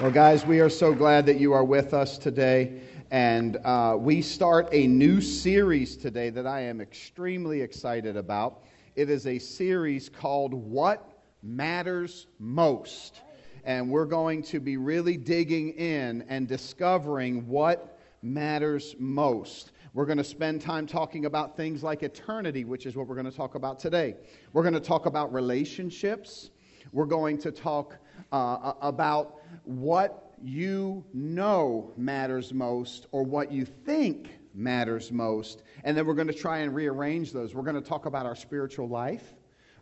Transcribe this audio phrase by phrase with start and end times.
[0.00, 2.82] Well, guys, we are so glad that you are with us today.
[3.10, 8.62] And uh, we start a new series today that I am extremely excited about.
[8.94, 13.22] It is a series called What Matters Most.
[13.64, 19.72] And we're going to be really digging in and discovering what matters most.
[19.94, 23.28] We're going to spend time talking about things like eternity, which is what we're going
[23.28, 24.14] to talk about today.
[24.52, 26.50] We're going to talk about relationships.
[26.92, 27.98] We're going to talk
[28.32, 35.62] uh, about what you know matters most or what you think matters most.
[35.84, 37.54] And then we're going to try and rearrange those.
[37.54, 39.34] We're going to talk about our spiritual life.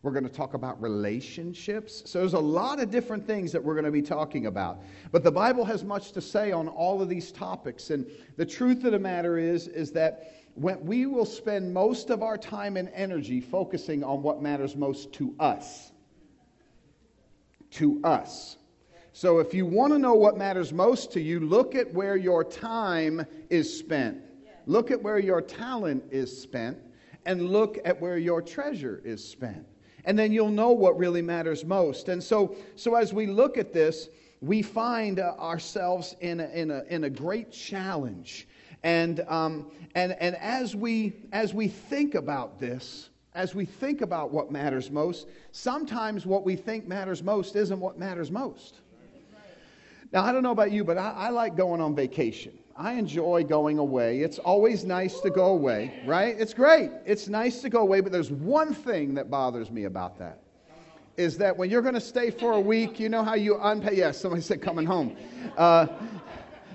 [0.02, 2.02] We're going to talk about relationships.
[2.06, 4.82] So there's a lot of different things that we're going to be talking about.
[5.10, 7.90] But the Bible has much to say on all of these topics.
[7.90, 8.06] And
[8.36, 12.38] the truth of the matter is, is that when we will spend most of our
[12.38, 15.92] time and energy focusing on what matters most to us.
[17.72, 18.56] To us.
[19.12, 22.44] So if you want to know what matters most to you, look at where your
[22.44, 24.18] time is spent.
[24.66, 26.76] Look at where your talent is spent,
[27.24, 29.66] and look at where your treasure is spent.
[30.04, 32.08] And then you'll know what really matters most.
[32.08, 34.08] And so, so as we look at this,
[34.40, 38.46] we find uh, ourselves in a, in, a, in a great challenge.
[38.82, 44.32] And, um, and, and as, we, as we think about this, as we think about
[44.32, 48.80] what matters most, sometimes what we think matters most isn't what matters most.
[50.10, 52.52] Now, I don't know about you, but I, I like going on vacation.
[52.76, 54.20] I enjoy going away.
[54.20, 56.34] It's always nice to go away, right?
[56.38, 56.90] It's great.
[57.04, 60.40] It's nice to go away, but there's one thing that bothers me about that.
[61.18, 63.96] Is that when you're going to stay for a week, you know how you unpay?
[63.96, 65.16] Yes, somebody said coming home.
[65.56, 65.88] Uh,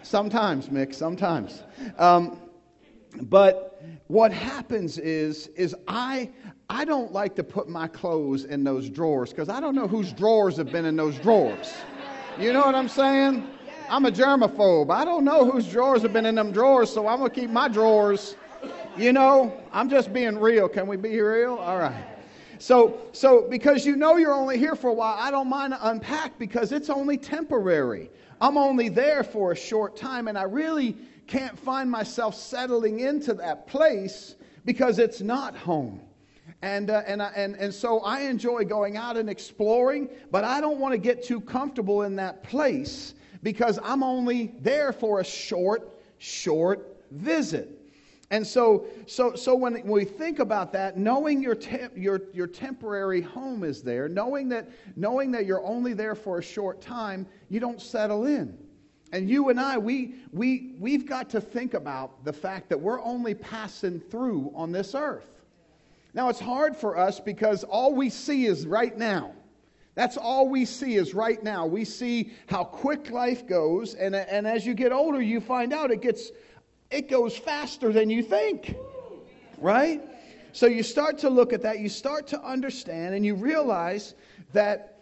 [0.03, 1.64] sometimes, Mick, sometimes.
[1.98, 2.40] Um,
[3.22, 3.70] but
[4.12, 6.30] what happens is, is I,
[6.70, 10.12] I don't like to put my clothes in those drawers because I don't know whose
[10.12, 11.73] drawers have been in those drawers.
[12.38, 13.48] You know what I'm saying?
[13.90, 14.92] I'm a germaphobe.
[14.92, 17.50] I don't know whose drawers have been in them drawers, so I'm going to keep
[17.50, 18.36] my drawers.
[18.98, 20.68] You know, I'm just being real.
[20.68, 21.56] Can we be real?
[21.56, 22.03] All right.
[22.59, 25.90] So, so because you know you're only here for a while, I don't mind to
[25.90, 28.12] unpack because it's only temporary.
[28.41, 30.97] I'm only there for a short time, and I really
[31.31, 36.02] can't find myself settling into that place because it's not home.
[36.62, 40.78] And, uh, and, and, and so I enjoy going out and exploring, but I don't
[40.78, 45.97] want to get too comfortable in that place because I'm only there for a short,
[46.18, 47.80] short visit.
[48.30, 51.58] And so, so, so when we think about that, knowing your,
[51.96, 56.44] your, your temporary home is there, knowing that, knowing that you're only there for a
[56.44, 58.58] short time, you don't settle in.
[59.11, 63.01] And you and I, we, we, we've got to think about the fact that we're
[63.01, 65.27] only passing through on this earth.
[66.13, 69.33] Now, it's hard for us because all we see is right now.
[69.95, 71.66] That's all we see is right now.
[71.66, 75.91] We see how quick life goes, and, and as you get older, you find out
[75.91, 76.31] it gets
[76.89, 78.75] it goes faster than you think.
[79.57, 80.01] Right?
[80.53, 84.16] So you start to look at that, you start to understand, and you realize
[84.53, 84.99] that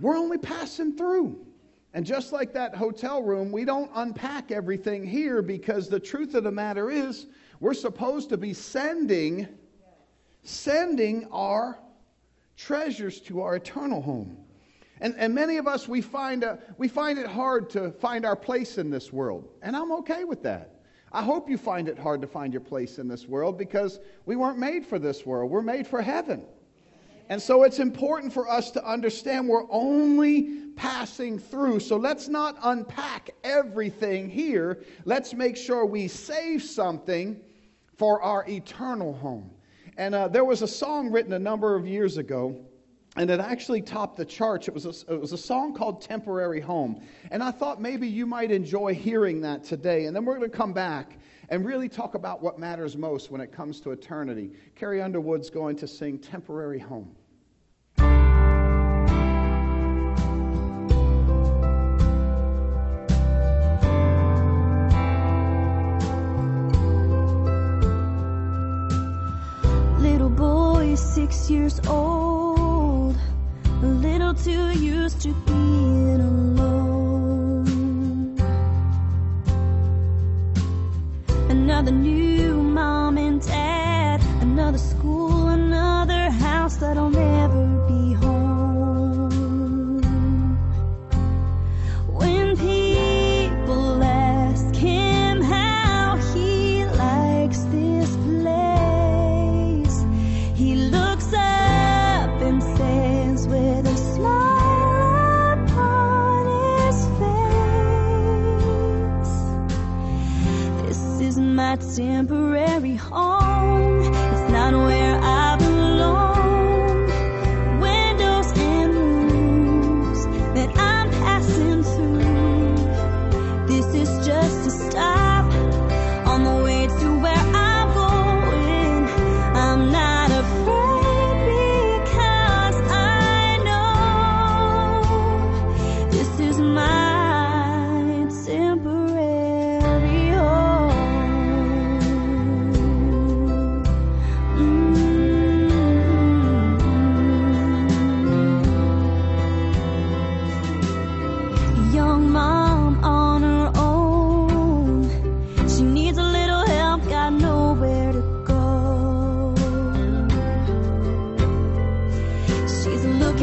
[0.00, 1.46] we're only passing through.
[1.94, 6.42] And just like that hotel room, we don't unpack everything here because the truth of
[6.44, 7.26] the matter is
[7.60, 9.48] we're supposed to be sending
[10.42, 11.78] sending our
[12.56, 14.36] treasures to our eternal home.
[15.00, 18.36] And, and many of us, we find, a, we find it hard to find our
[18.36, 19.48] place in this world.
[19.62, 20.82] And I'm okay with that.
[21.12, 24.36] I hope you find it hard to find your place in this world because we
[24.36, 25.50] weren't made for this world.
[25.50, 26.44] We're made for heaven.
[27.28, 31.80] And so it's important for us to understand we're only passing through.
[31.80, 34.82] So let's not unpack everything here.
[35.04, 37.40] Let's make sure we save something
[37.96, 39.50] for our eternal home.
[39.96, 42.56] And uh, there was a song written a number of years ago,
[43.16, 44.66] and it actually topped the charts.
[44.66, 47.00] It was, a, it was a song called Temporary Home.
[47.30, 50.06] And I thought maybe you might enjoy hearing that today.
[50.06, 51.16] And then we're going to come back
[51.48, 54.50] and really talk about what matters most when it comes to eternity.
[54.74, 57.14] Carrie Underwood's going to sing Temporary Home.
[70.96, 73.16] six years old,
[73.64, 77.03] a little too used to being alone.
[81.74, 82.63] Another new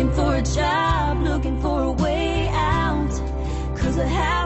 [0.01, 3.11] looking for a job, looking for a way out.
[3.75, 4.40] Cause a halfway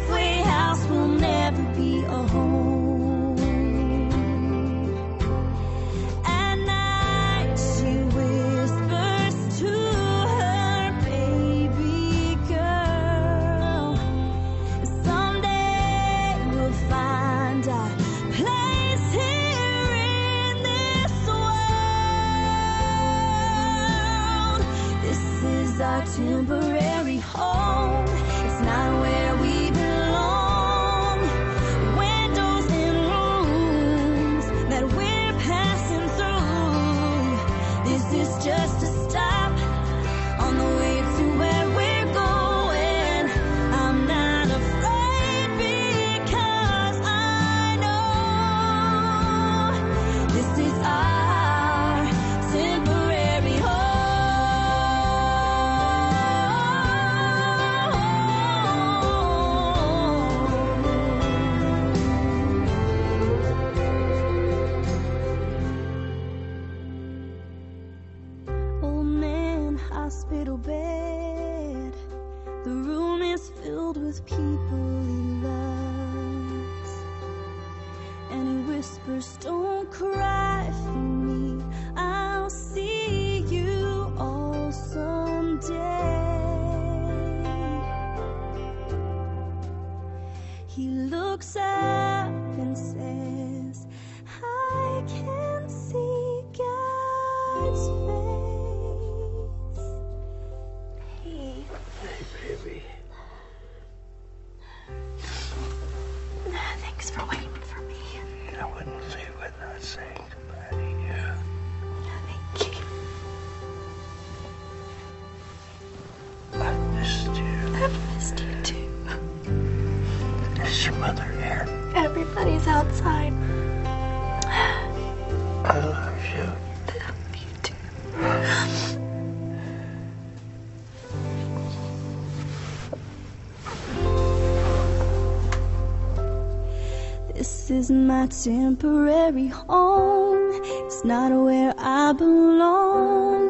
[137.76, 140.50] is my temporary home.
[140.86, 143.50] It's not where I belong.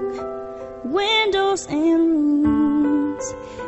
[0.84, 3.26] Windows and rooms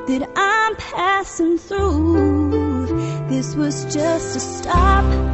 [0.07, 2.87] that I'm passing through.
[3.29, 5.26] This was just a stop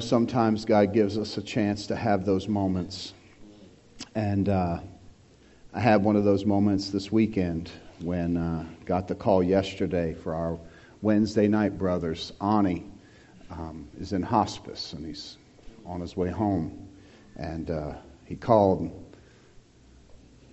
[0.00, 3.14] sometimes God gives us a chance to have those moments.
[4.14, 4.80] And uh,
[5.74, 10.34] I had one of those moments this weekend when uh, got the call yesterday for
[10.34, 10.58] our
[11.02, 12.32] Wednesday night brothers.
[12.40, 12.84] Ani
[13.50, 15.36] um, is in hospice and he's
[15.86, 16.88] on his way home.
[17.36, 17.92] And uh,
[18.24, 18.92] he called and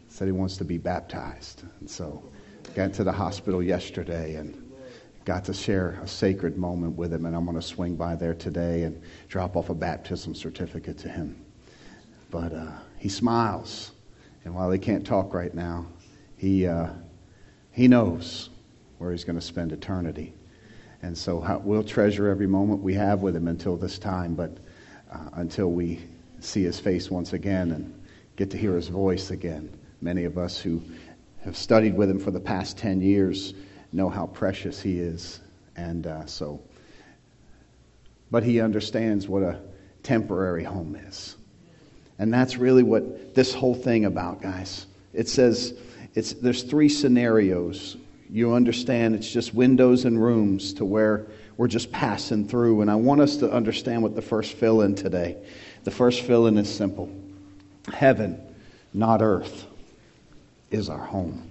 [0.07, 1.63] said he wants to be baptized.
[1.79, 2.23] And so
[2.73, 4.64] got to the hospital yesterday and
[5.25, 8.35] got to share a sacred moment with him, and I'm going to swing by there
[8.35, 11.43] today and drop off a baptism certificate to him.
[12.29, 13.91] But uh, he smiles,
[14.45, 15.87] and while he can't talk right now,
[16.37, 16.89] he uh,
[17.71, 18.49] he knows
[18.99, 20.33] where he's going to spend eternity,
[21.01, 24.35] and so how, we'll treasure every moment we have with him until this time.
[24.35, 24.57] But
[25.11, 26.01] uh, until we
[26.39, 27.93] see his face once again and
[28.35, 29.69] get to hear his voice again.
[30.01, 30.81] Many of us who
[31.43, 33.53] have studied with him for the past 10 years
[33.95, 35.39] know how precious he is.
[35.75, 36.61] And uh, so,
[38.29, 39.59] but he understands what a
[40.03, 41.35] temporary home is.
[42.19, 44.85] And that's really what this whole thing about, guys.
[45.13, 45.73] It says
[46.13, 47.97] it's, there's three scenarios.
[48.29, 52.81] You understand it's just windows and rooms to where we're just passing through.
[52.81, 55.37] And I want us to understand what the first fill in today.
[55.83, 57.09] The first fill in is simple
[57.93, 58.41] Heaven,
[58.93, 59.67] not earth,
[60.71, 61.49] is our home.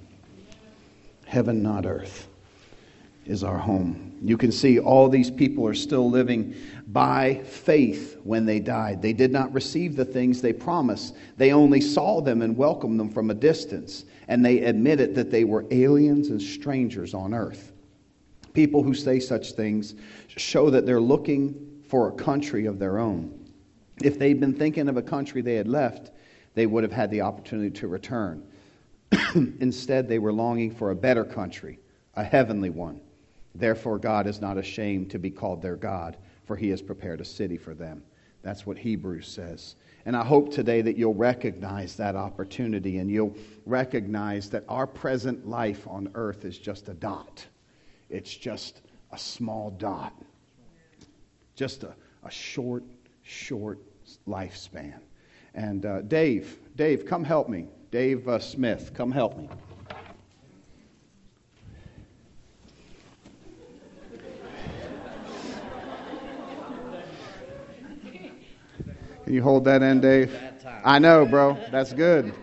[1.26, 2.28] Heaven, not earth,
[3.26, 4.18] is our home.
[4.22, 6.54] You can see all these people are still living
[6.88, 9.02] by faith when they died.
[9.02, 13.10] They did not receive the things they promised, they only saw them and welcomed them
[13.10, 14.04] from a distance.
[14.28, 17.72] And they admitted that they were aliens and strangers on earth.
[18.54, 19.94] People who say such things
[20.28, 23.38] show that they're looking for a country of their own.
[24.02, 26.10] If they'd been thinking of a country they had left,
[26.54, 28.42] they would have had the opportunity to return.
[29.34, 31.78] Instead, they were longing for a better country,
[32.14, 33.00] a heavenly one.
[33.54, 37.24] Therefore, God is not ashamed to be called their God, for he has prepared a
[37.24, 38.02] city for them.
[38.42, 39.76] That's what Hebrews says.
[40.06, 43.34] And I hope today that you'll recognize that opportunity and you'll
[43.64, 47.44] recognize that our present life on earth is just a dot.
[48.10, 48.82] It's just
[49.12, 50.12] a small dot,
[51.54, 52.84] just a, a short,
[53.22, 53.78] short
[54.28, 55.00] lifespan.
[55.54, 57.68] And uh, Dave, Dave, come help me.
[57.90, 59.48] Dave uh, Smith, come help me.
[69.24, 70.38] Can you hold that end, Dave?
[70.84, 71.58] I know, bro.
[71.70, 72.34] That's good.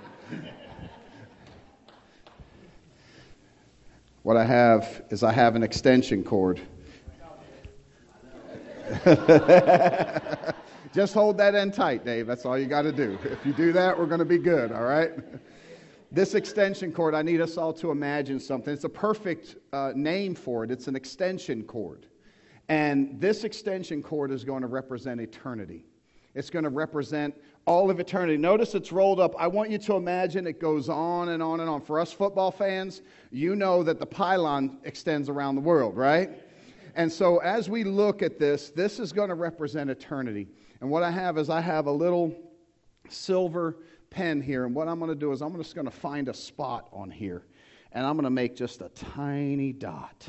[4.24, 6.60] What I have is I have an extension cord.
[10.94, 12.26] Just hold that end tight, Dave.
[12.26, 13.18] That's all you got to do.
[13.26, 15.12] If you do that, we're going to be good, all right?
[16.12, 18.74] This extension cord, I need us all to imagine something.
[18.74, 20.72] It's a perfect uh, name for it.
[20.72, 22.08] It's an extension cord.
[22.70, 25.86] And this extension cord is going to represent eternity.
[26.34, 27.36] It's going to represent
[27.66, 28.38] all of eternity.
[28.38, 29.34] Notice it's rolled up.
[29.38, 31.82] I want you to imagine it goes on and on and on.
[31.82, 36.30] For us football fans, you know that the pylon extends around the world, right?
[36.96, 40.48] And so as we look at this, this is going to represent eternity.
[40.80, 42.36] And what I have is I have a little
[43.10, 43.78] silver
[44.10, 44.66] pen here.
[44.66, 47.12] And what I'm going to do is I'm just going to find a spot on
[47.12, 47.44] here.
[47.92, 50.28] And I'm going to make just a tiny dot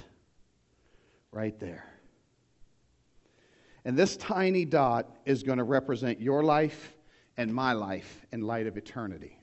[1.31, 1.92] right there.
[3.85, 6.95] And this tiny dot is going to represent your life
[7.37, 9.39] and my life in light of eternity.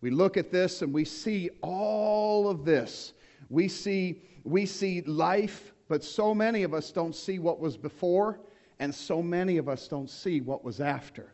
[0.00, 3.12] We look at this and we see all of this.
[3.48, 8.40] We see, we see life, but so many of us don't see what was before
[8.80, 11.32] and so many of us don't see what was after.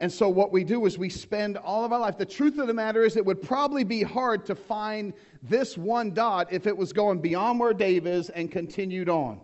[0.00, 2.16] And so, what we do is we spend all of our life.
[2.16, 6.14] The truth of the matter is, it would probably be hard to find this one
[6.14, 9.40] dot if it was going beyond where Dave is and continued on.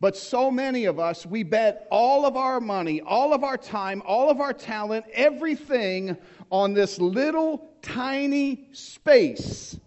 [0.00, 4.02] But so many of us, we bet all of our money, all of our time,
[4.04, 6.16] all of our talent, everything
[6.50, 9.78] on this little tiny space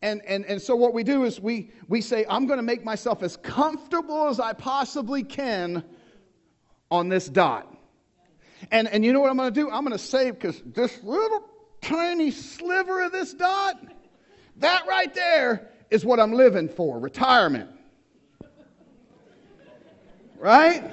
[0.00, 2.84] and, and, and so what we do is we, we say, I'm going to make
[2.84, 5.82] myself as comfortable as I possibly can
[6.90, 7.74] on this dot.
[8.70, 9.70] And, and you know what I'm going to do?
[9.70, 11.44] I'm going to save because this little
[11.80, 13.76] tiny sliver of this dot,
[14.56, 17.70] that right there is what I'm living for retirement.
[20.38, 20.92] Right?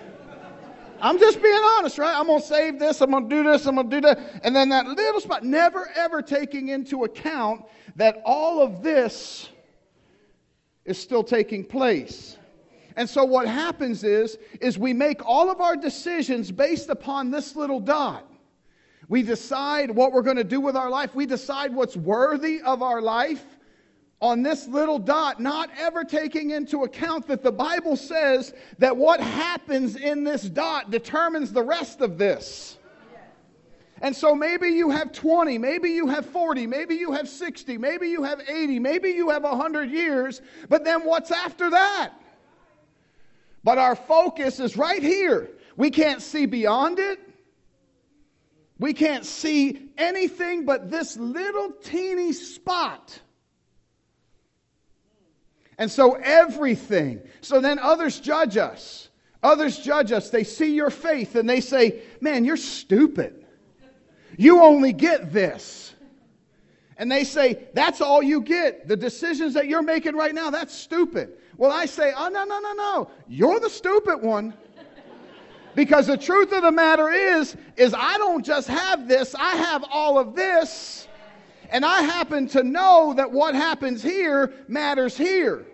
[1.02, 2.18] I'm just being honest, right?
[2.18, 4.42] I'm going to save this, I'm going to do this, I'm going to do that.
[4.44, 9.50] And then that little spot, never ever taking into account that all of this
[10.86, 12.38] is still taking place.
[12.96, 17.56] And so what happens is is we make all of our decisions based upon this
[17.56, 18.26] little dot.
[19.08, 21.14] We decide what we're going to do with our life.
[21.14, 23.46] We decide what's worthy of our life
[24.26, 29.20] on this little dot, not ever taking into account that the Bible says that what
[29.20, 32.80] happens in this dot determines the rest of this.
[34.02, 38.10] And so maybe you have 20, maybe you have 40, maybe you have 60, maybe
[38.10, 42.12] you have 80, maybe you have 100 years, but then what's after that?
[43.64, 45.52] But our focus is right here.
[45.78, 47.20] We can't see beyond it.
[48.80, 53.22] We can't see anything but this little teeny spot.
[55.78, 57.22] And so everything.
[57.42, 59.10] So then others judge us.
[59.44, 60.30] Others judge us.
[60.30, 63.46] They see your faith and they say, Man, you're stupid.
[64.38, 65.94] You only get this.
[66.98, 68.88] And they say, That's all you get.
[68.88, 71.34] The decisions that you're making right now, that's stupid.
[71.58, 73.12] Well, I say, Oh, no, no, no, no.
[73.28, 74.54] You're the stupid one.
[75.76, 79.84] Because the truth of the matter is, is I don't just have this, I have
[79.92, 81.08] all of this.
[81.70, 85.66] And I happen to know that what happens here matters here.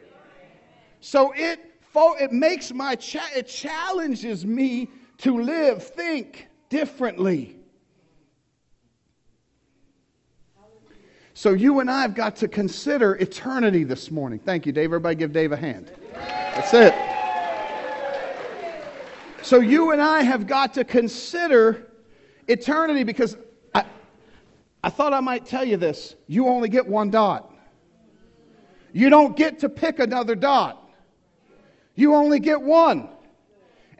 [0.99, 1.59] So it,
[1.95, 7.57] it makes my, cha- it challenges me to live, think differently.
[11.33, 14.37] So you and I have got to consider eternity this morning.
[14.37, 14.85] Thank you, Dave.
[14.85, 15.91] Everybody give Dave a hand.
[16.13, 16.93] That's it.
[19.41, 21.87] So you and I have got to consider
[22.47, 23.37] eternity because
[24.83, 26.15] I thought I might tell you this.
[26.27, 27.53] You only get one dot.
[28.93, 30.89] You don't get to pick another dot.
[31.95, 33.09] You only get one.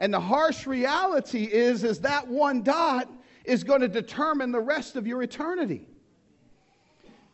[0.00, 3.08] And the harsh reality is, is that one dot
[3.44, 5.86] is going to determine the rest of your eternity.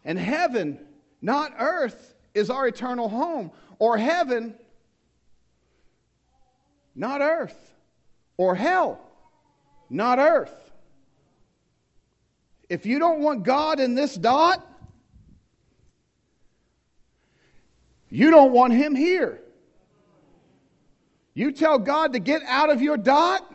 [0.04, 0.78] And heaven,
[1.22, 3.50] not earth, is our eternal home.
[3.78, 4.54] Or heaven,
[6.94, 7.74] not earth
[8.36, 9.00] or hell,
[9.88, 10.67] not earth.
[12.68, 14.66] If you don't want God in this dot,
[18.10, 19.40] you don't want Him here.
[21.34, 23.54] You tell God to get out of your dot,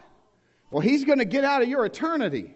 [0.71, 2.55] well, He's going to get out of your eternity.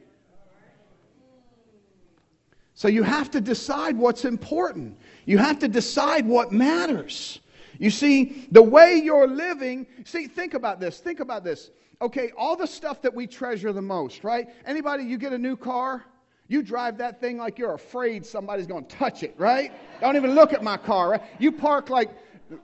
[2.73, 4.97] So you have to decide what's important.
[5.25, 7.39] You have to decide what matters.
[7.79, 10.99] You see, the way you're living, see, think about this.
[10.99, 11.71] Think about this.
[12.01, 14.47] Okay, all the stuff that we treasure the most, right?
[14.65, 16.05] Anybody, you get a new car,
[16.47, 19.71] you drive that thing like you're afraid somebody's going to touch it, right?
[19.99, 21.21] Don't even look at my car, right?
[21.39, 22.09] You park like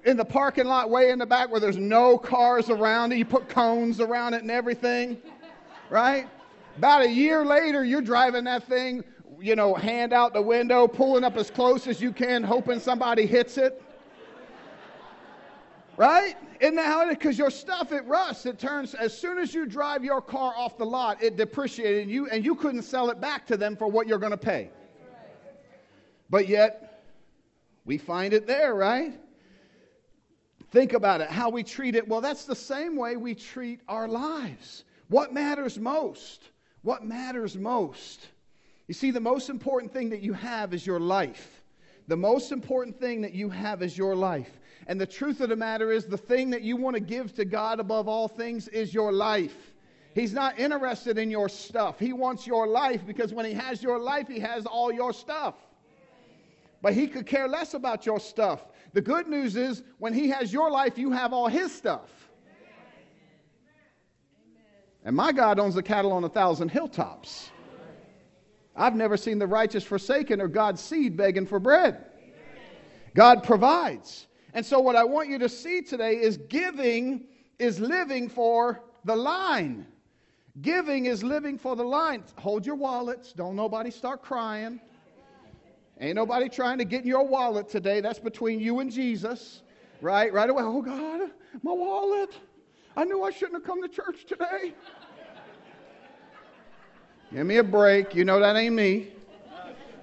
[0.05, 3.17] in the parking lot way in the back where there's no cars around it.
[3.17, 5.17] You put cones around it and everything,
[5.89, 6.27] right?
[6.77, 9.03] About a year later, you're driving that thing,
[9.39, 13.25] you know, hand out the window, pulling up as close as you can, hoping somebody
[13.25, 13.83] hits it.
[15.95, 16.35] Right?
[16.59, 17.17] Isn't that how it is?
[17.17, 18.45] Because your stuff, it rusts.
[18.45, 22.27] It turns, as soon as you drive your car off the lot, it depreciated you,
[22.29, 24.69] and you couldn't sell it back to them for what you're going to pay.
[26.29, 27.03] But yet,
[27.85, 29.13] we find it there, right?
[30.71, 32.07] Think about it, how we treat it.
[32.07, 34.85] Well, that's the same way we treat our lives.
[35.09, 36.49] What matters most?
[36.81, 38.27] What matters most?
[38.87, 41.61] You see, the most important thing that you have is your life.
[42.07, 44.59] The most important thing that you have is your life.
[44.87, 47.45] And the truth of the matter is, the thing that you want to give to
[47.45, 49.73] God above all things is your life.
[50.13, 51.99] He's not interested in your stuff.
[51.99, 55.55] He wants your life because when He has your life, He has all your stuff.
[56.81, 58.65] But He could care less about your stuff.
[58.93, 62.09] The good news is, when He has your life, you have all His stuff.
[65.05, 67.49] And my God owns the cattle on a thousand hilltops.
[68.75, 72.05] I've never seen the righteous forsaken or God's seed begging for bread.
[73.13, 74.27] God provides.
[74.53, 77.25] And so, what I want you to see today is giving
[77.59, 79.87] is living for the line.
[80.61, 82.23] Giving is living for the line.
[82.37, 83.33] Hold your wallets.
[83.33, 84.79] Don't nobody start crying.
[85.99, 88.01] Ain't nobody trying to get in your wallet today.
[88.01, 89.61] That's between you and Jesus.
[90.01, 90.31] Right?
[90.31, 90.63] Right away.
[90.63, 91.31] Oh, God,
[91.63, 92.35] my wallet.
[92.95, 94.73] I knew I shouldn't have come to church today.
[97.33, 98.13] Give me a break.
[98.13, 99.07] You know that ain't me.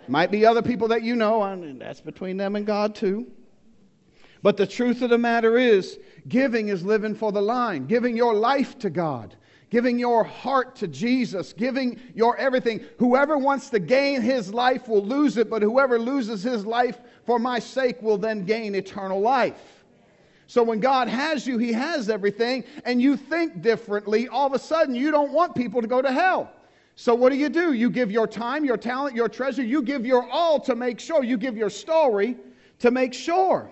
[0.08, 3.30] Might be other people that you know, and that's between them and God, too.
[4.42, 5.98] But the truth of the matter is,
[6.28, 9.36] giving is living for the line, giving your life to God,
[9.68, 12.84] giving your heart to Jesus, giving your everything.
[12.98, 17.38] Whoever wants to gain his life will lose it, but whoever loses his life for
[17.38, 19.84] my sake will then gain eternal life.
[20.46, 24.58] So when God has you, he has everything, and you think differently, all of a
[24.58, 26.50] sudden you don't want people to go to hell.
[26.96, 27.72] So what do you do?
[27.72, 31.22] You give your time, your talent, your treasure, you give your all to make sure,
[31.22, 32.36] you give your story
[32.80, 33.70] to make sure.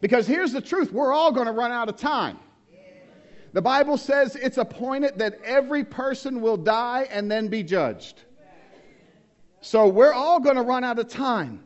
[0.00, 2.38] Because here's the truth we're all going to run out of time.
[3.52, 8.22] The Bible says it's appointed that every person will die and then be judged.
[9.62, 11.62] So we're all going to run out of time.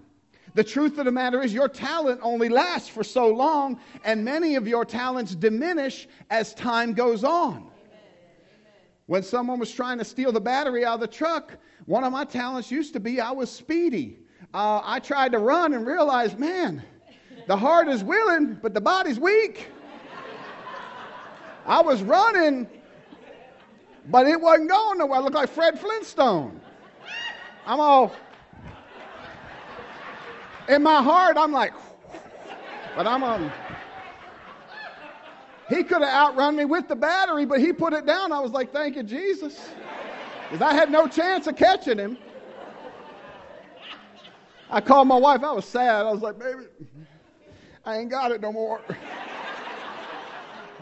[0.54, 4.56] The truth of the matter is, your talent only lasts for so long, and many
[4.56, 7.70] of your talents diminish as time goes on.
[9.06, 12.24] When someone was trying to steal the battery out of the truck, one of my
[12.24, 14.20] talents used to be I was speedy.
[14.54, 16.82] Uh, I tried to run and realized, man,
[17.50, 19.66] the heart is willing, but the body's weak.
[21.66, 22.68] I was running,
[24.06, 25.18] but it wasn't going nowhere.
[25.18, 26.60] I looked like Fred Flintstone.
[27.66, 28.14] I'm all,
[30.68, 31.72] in my heart, I'm like,
[32.94, 33.50] but I'm on.
[35.70, 38.30] He could have outrun me with the battery, but he put it down.
[38.30, 39.70] I was like, thank you, Jesus.
[40.48, 42.16] Because I had no chance of catching him.
[44.70, 45.42] I called my wife.
[45.42, 46.06] I was sad.
[46.06, 46.66] I was like, baby,
[47.84, 48.80] I ain't got it no more.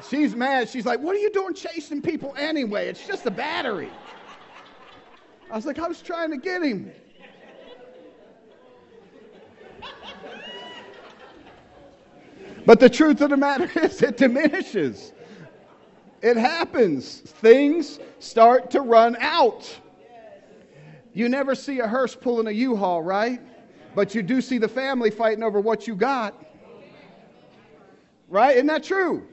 [0.09, 0.69] She's mad.
[0.69, 2.89] She's like, What are you doing chasing people anyway?
[2.89, 3.91] It's just a battery.
[5.51, 6.93] I was like, I was trying to get him.
[12.67, 15.13] But the truth of the matter is, it diminishes.
[16.21, 17.21] It happens.
[17.21, 19.75] Things start to run out.
[21.15, 23.41] You never see a hearse pulling a U haul, right?
[23.95, 26.35] But you do see the family fighting over what you got.
[28.29, 28.57] Right?
[28.57, 29.27] Isn't that true?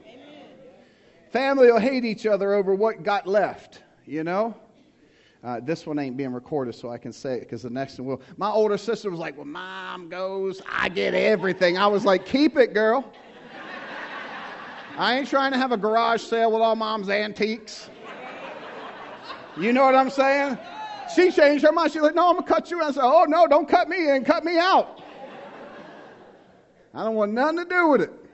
[1.31, 4.55] Family will hate each other over what got left, you know?
[5.43, 8.07] Uh, this one ain't being recorded, so I can say it because the next one
[8.07, 8.21] will.
[8.37, 11.77] My older sister was like, Well, mom goes, I get everything.
[11.77, 13.11] I was like, Keep it, girl.
[14.97, 17.89] I ain't trying to have a garage sale with all mom's antiques.
[19.57, 20.57] You know what I'm saying?
[21.13, 21.91] She changed her mind.
[21.91, 22.87] She's like, No, I'm going to cut you in.
[22.87, 24.23] I said, Oh, no, don't cut me in.
[24.23, 25.01] Cut me out.
[26.93, 28.24] I don't want nothing to do with it.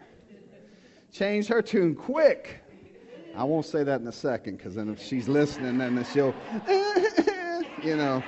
[1.11, 2.61] Change her tune quick.
[3.35, 6.33] I won't say that in a second because then if she's listening, then she'll,
[7.83, 8.23] you know.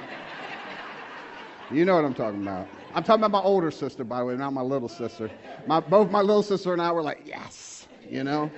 [1.72, 2.68] You know what I'm talking about.
[2.94, 5.32] I'm talking about my older sister, by the way, not my little sister.
[5.66, 8.52] My, both my little sister and I were like, yes, you know.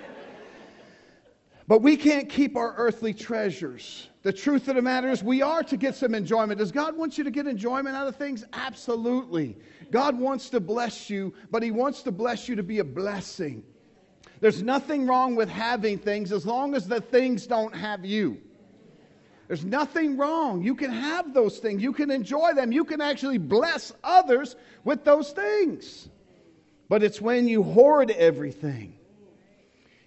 [1.68, 4.10] But we can't keep our earthly treasures.
[4.24, 6.60] The truth of the matter is, we are to get some enjoyment.
[6.60, 8.44] Does God want you to get enjoyment out of things?
[8.54, 9.58] Absolutely.
[9.92, 13.64] God wants to bless you, but He wants to bless you to be a blessing.
[14.40, 18.38] There's nothing wrong with having things as long as the things don't have you.
[19.48, 20.64] There's nothing wrong.
[20.64, 25.04] You can have those things, you can enjoy them, you can actually bless others with
[25.04, 26.10] those things.
[26.90, 28.98] But it's when you hoard everything.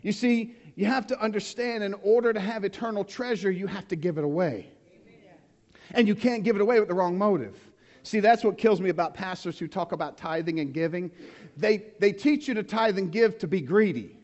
[0.03, 3.97] You see, you have to understand in order to have eternal treasure, you have to
[3.97, 4.71] give it away.
[5.93, 7.57] And you can't give it away with the wrong motive.
[8.03, 11.11] See, that's what kills me about pastors who talk about tithing and giving.
[11.57, 14.17] They, they teach you to tithe and give to be greedy.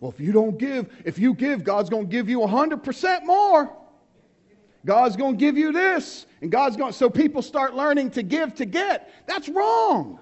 [0.00, 3.72] Well, if you don't give, if you give, God's going to give you 100% more.
[4.86, 6.26] God's going to give you this.
[6.40, 9.12] And God's going so people start learning to give to get.
[9.26, 10.20] That's wrong.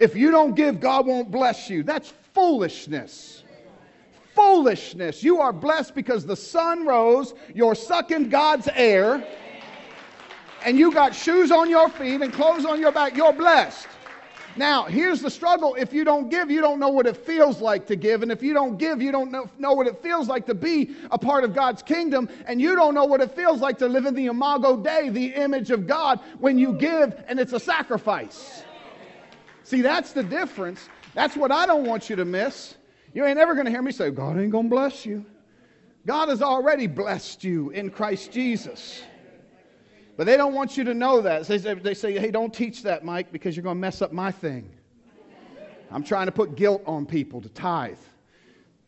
[0.00, 1.82] If you don't give, God won't bless you.
[1.82, 3.44] That's foolishness.
[4.34, 5.22] Foolishness.
[5.22, 9.26] You are blessed because the sun rose, you're sucking God's air,
[10.64, 13.16] and you got shoes on your feet and clothes on your back.
[13.16, 13.88] You're blessed.
[14.58, 15.76] Now, here's the struggle.
[15.76, 18.24] If you don't give, you don't know what it feels like to give.
[18.24, 20.96] And if you don't give, you don't know, know what it feels like to be
[21.12, 22.28] a part of God's kingdom.
[22.44, 25.32] And you don't know what it feels like to live in the imago Dei, the
[25.34, 28.64] image of God, when you give and it's a sacrifice.
[29.62, 30.88] See, that's the difference.
[31.14, 32.74] That's what I don't want you to miss.
[33.14, 35.24] You ain't ever going to hear me say, God ain't going to bless you.
[36.04, 39.02] God has already blessed you in Christ Jesus.
[40.18, 41.44] But they don't want you to know that.
[41.44, 44.12] They say, they say, hey, don't teach that, Mike, because you're going to mess up
[44.12, 44.68] my thing.
[45.92, 47.96] I'm trying to put guilt on people to tithe.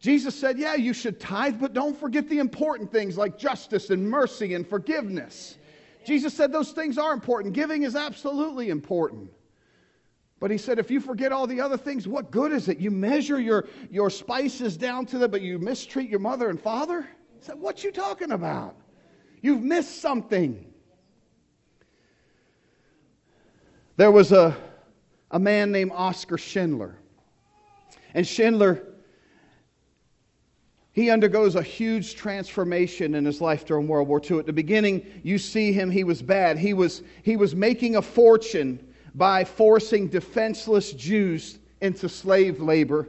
[0.00, 4.10] Jesus said, yeah, you should tithe, but don't forget the important things like justice and
[4.10, 5.56] mercy and forgiveness.
[6.04, 7.54] Jesus said those things are important.
[7.54, 9.30] Giving is absolutely important.
[10.40, 12.78] But he said, if you forget all the other things, what good is it?
[12.78, 17.02] You measure your, your spices down to them, but you mistreat your mother and father?
[17.02, 18.74] He said, what you talking about?
[19.42, 20.66] You've missed something.
[24.00, 24.56] There was a,
[25.30, 26.96] a man named Oscar Schindler.
[28.14, 28.82] And Schindler,
[30.92, 34.38] he undergoes a huge transformation in his life during World War II.
[34.38, 36.56] At the beginning, you see him, he was bad.
[36.56, 38.82] He was, he was making a fortune
[39.14, 43.06] by forcing defenseless Jews into slave labor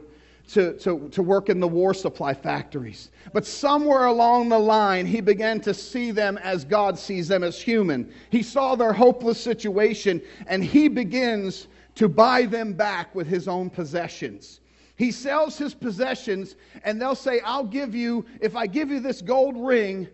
[0.52, 3.10] to, to, to work in the war supply factories.
[3.32, 7.60] But somewhere along the line, he began to see them as God sees them as
[7.60, 8.12] human.
[8.30, 13.70] He saw their hopeless situation, and he begins to buy them back with his own
[13.70, 14.60] possessions.
[14.96, 19.22] He sells his possessions, and they'll say, I'll give you, if I give you this
[19.22, 20.06] gold ring,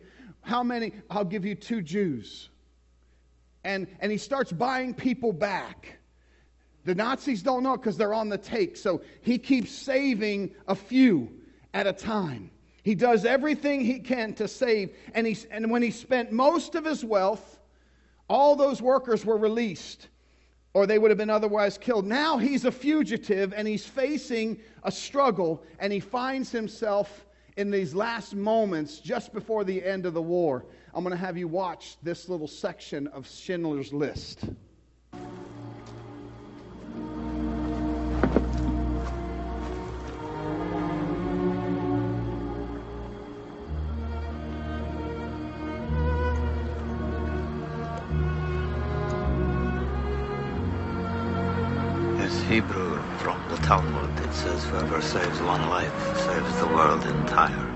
[0.42, 0.92] how many?
[1.10, 2.48] I'll give you two Jews.
[3.64, 5.97] And, and he starts buying people back.
[6.88, 8.74] The Nazis don't know because they're on the take.
[8.74, 11.30] So he keeps saving a few
[11.74, 12.50] at a time.
[12.82, 14.96] He does everything he can to save.
[15.12, 17.58] And, he, and when he spent most of his wealth,
[18.26, 20.08] all those workers were released
[20.72, 22.06] or they would have been otherwise killed.
[22.06, 27.26] Now he's a fugitive and he's facing a struggle and he finds himself
[27.58, 30.64] in these last moments just before the end of the war.
[30.94, 34.46] I'm going to have you watch this little section of Schindler's List.
[53.68, 54.18] Talmud.
[54.20, 57.67] It says, whoever saves one life saves the world entire.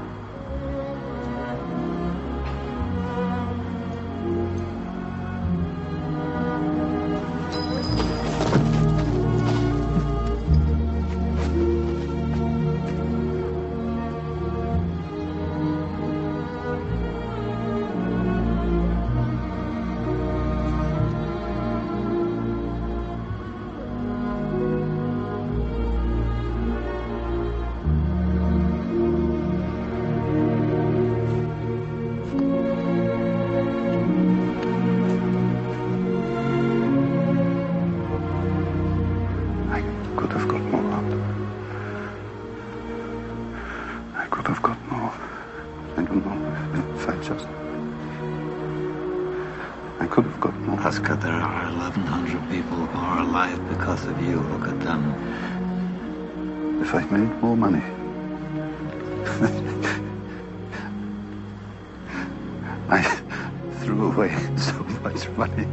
[65.42, 65.66] Money.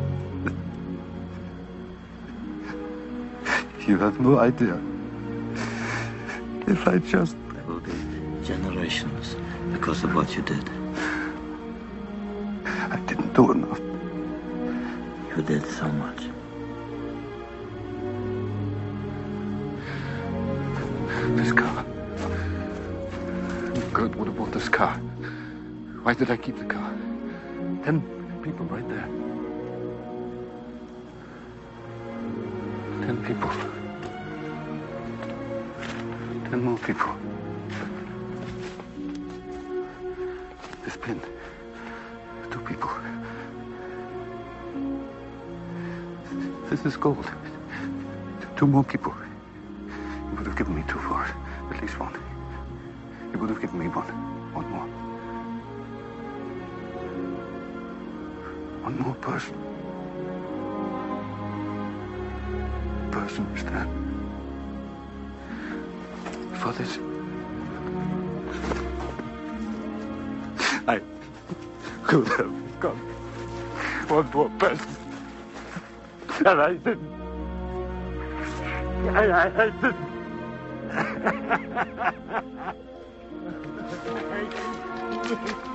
[3.87, 4.81] You have no idea.
[6.65, 7.35] If I just.
[7.53, 7.93] There will be
[8.43, 9.35] generations
[9.71, 10.67] because of what you did.
[12.65, 13.79] I didn't do enough.
[15.37, 16.21] You did so much.
[21.37, 21.85] This car.
[23.93, 24.95] Goeth would have bought this car.
[26.01, 26.91] Why did I keep the car?
[27.83, 28.01] Ten
[28.43, 29.28] people right there.
[33.01, 33.49] Ten people.
[36.49, 37.15] Ten more people.
[40.83, 41.21] This pin.
[42.51, 42.89] Two people.
[46.69, 47.25] This is gold.
[48.57, 49.13] Two more people.
[50.31, 51.31] You would have given me two for it.
[51.73, 52.13] At least one.
[53.31, 54.05] You would have given me one.
[54.53, 54.87] One more.
[58.83, 59.78] One more person.
[63.29, 63.89] Person stand.
[66.55, 66.97] For this.
[70.87, 70.99] I
[72.03, 72.95] could have got
[74.09, 74.95] one more person.
[76.43, 77.19] And I didn't.
[79.15, 79.65] I,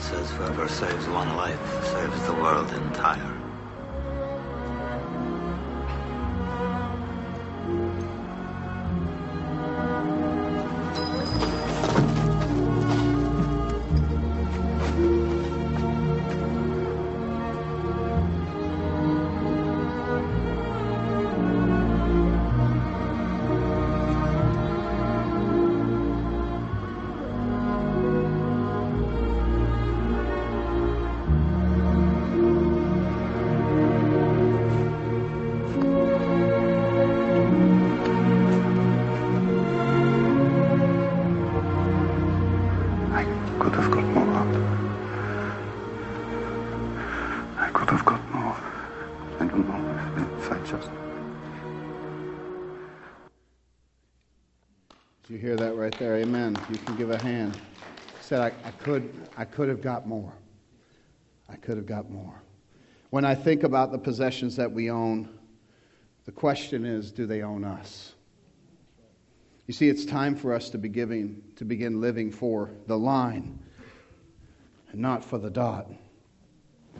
[0.00, 3.47] says, whoever saves one life saves the world entire.
[56.98, 57.56] Give a hand.
[58.20, 60.32] Said, I, I could I could have got more.
[61.48, 62.42] I could have got more.
[63.10, 65.28] When I think about the possessions that we own,
[66.26, 68.14] the question is, do they own us?
[69.68, 73.58] You see, it's time for us to be giving, to begin living for the line
[74.90, 75.86] and not for the dot.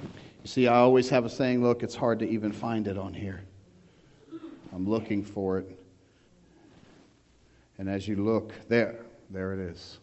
[0.00, 3.12] You see, I always have a saying, look, it's hard to even find it on
[3.12, 3.42] here.
[4.72, 5.78] I'm looking for it.
[7.78, 9.98] And as you look, there, there it is.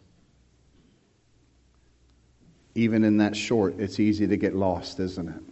[2.74, 5.42] Even in that short, it's easy to get lost, isn't it?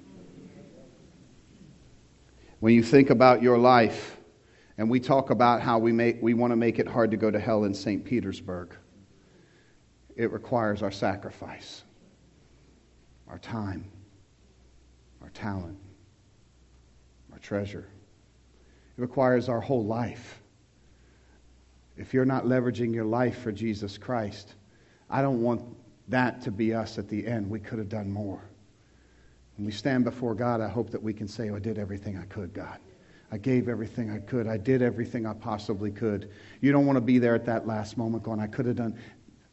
[2.60, 4.16] When you think about your life,
[4.78, 7.30] and we talk about how we, make, we want to make it hard to go
[7.30, 8.04] to hell in St.
[8.04, 8.74] Petersburg,
[10.16, 11.82] it requires our sacrifice,
[13.28, 13.90] our time,
[15.22, 15.78] our talent,
[17.32, 17.88] our treasure.
[18.96, 20.40] It requires our whole life.
[21.96, 24.54] If you're not leveraging your life for Jesus Christ,
[25.08, 25.62] I don't want
[26.08, 27.48] that to be us at the end.
[27.48, 28.42] We could have done more.
[29.56, 32.18] When we stand before God, I hope that we can say, oh, I did everything
[32.18, 32.78] I could, God.
[33.30, 34.46] I gave everything I could.
[34.46, 36.30] I did everything I possibly could.
[36.60, 38.98] You don't want to be there at that last moment going, I could have done,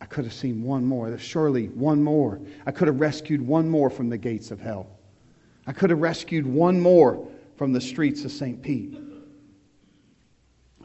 [0.02, 1.16] I could have seen one more.
[1.18, 2.40] Surely one more.
[2.66, 4.88] I could have rescued one more from the gates of hell.
[5.68, 8.62] I could have rescued one more from the streets of St.
[8.62, 8.98] Pete.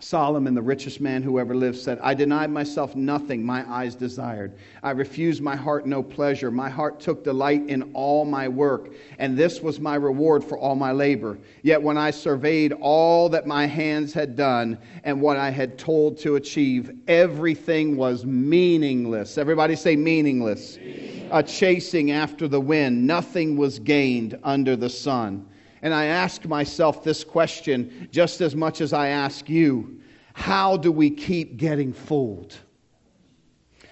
[0.01, 4.53] Solomon, the richest man who ever lived, said, I denied myself nothing my eyes desired.
[4.83, 6.51] I refused my heart no pleasure.
[6.51, 10.75] My heart took delight in all my work, and this was my reward for all
[10.75, 11.39] my labor.
[11.63, 16.19] Yet when I surveyed all that my hands had done and what I had told
[16.19, 19.39] to achieve, everything was meaningless.
[19.39, 20.77] Everybody say meaningless.
[20.79, 21.29] meaningless.
[21.33, 23.07] A chasing after the wind.
[23.07, 25.47] Nothing was gained under the sun.
[25.87, 30.01] And I ask myself this question just as much as I ask you
[30.33, 32.57] how do we keep getting fooled?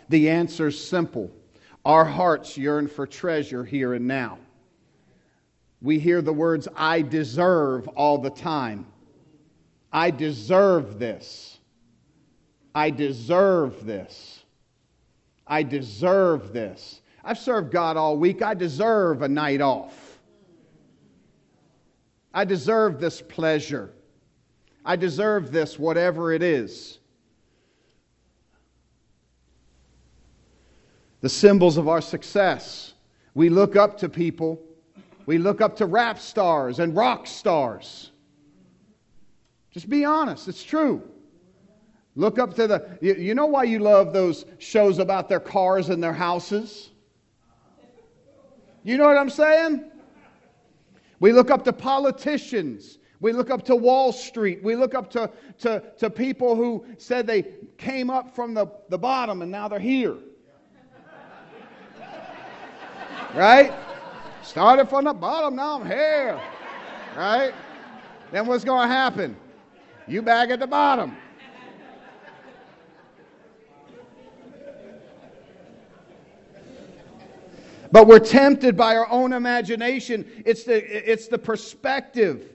[0.09, 1.31] The answer is simple.
[1.85, 4.39] Our hearts yearn for treasure here and now.
[5.81, 8.87] We hear the words, I deserve, all the time.
[9.93, 11.61] I deserve this.
[12.75, 14.43] I deserve this.
[15.47, 17.03] I deserve this.
[17.23, 18.43] I've served God all week.
[18.43, 20.04] I deserve a night off.
[22.35, 23.93] I deserve this pleasure.
[24.85, 26.99] I deserve this, whatever it is.
[31.21, 32.93] The symbols of our success.
[33.35, 34.61] We look up to people.
[35.27, 38.11] We look up to rap stars and rock stars.
[39.71, 41.03] Just be honest, it's true.
[42.17, 42.99] Look up to the.
[43.01, 46.91] You, you know why you love those shows about their cars and their houses?
[48.83, 49.91] You know what I'm saying?
[51.21, 52.99] We look up to politicians.
[53.21, 54.63] We look up to Wall Street.
[54.63, 57.45] We look up to, to, to people who said they
[57.79, 60.17] came up from the, the bottom and now they're here.
[63.35, 63.73] right?
[64.43, 66.41] Started from the bottom, now I'm here.
[67.17, 67.55] Right?
[68.31, 69.37] Then what's going to happen?
[70.07, 71.17] You back at the bottom.
[77.95, 80.43] But we're tempted by our own imagination.
[80.45, 82.51] It's the, it's the perspective.